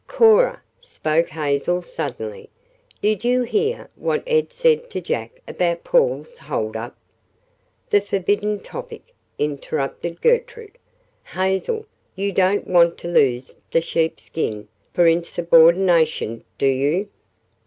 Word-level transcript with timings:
"Cora," 0.07 0.63
spoke 0.81 1.27
Hazel 1.27 1.83
suddenly, 1.83 2.49
"did 3.03 3.23
you 3.23 3.43
hear 3.43 3.87
what 3.93 4.23
Ed 4.25 4.51
said 4.51 4.89
to 4.89 4.99
Jack 4.99 5.43
about 5.47 5.83
Paul's 5.83 6.39
hold 6.39 6.75
up?" 6.75 6.97
"The 7.91 8.01
forbidden 8.01 8.61
topic," 8.61 9.13
interrupted 9.37 10.19
Gertrude. 10.19 10.79
"Hazel, 11.23 11.85
you 12.15 12.31
don't 12.31 12.65
want 12.65 12.97
to 12.97 13.09
lose 13.09 13.53
the 13.71 13.81
sheepskin 13.81 14.67
for 14.91 15.05
insubordination, 15.05 16.45
do 16.57 16.65
you?" 16.65 17.07